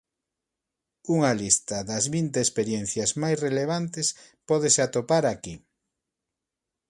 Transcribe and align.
Unha 1.15 1.31
lista 1.41 1.77
das 1.89 2.05
vinte 2.15 2.37
experiencias 2.45 3.11
máis 3.21 3.37
relevantes 3.47 4.07
pódese 4.47 4.81
atopar 4.83 5.23
aquí. 5.27 5.55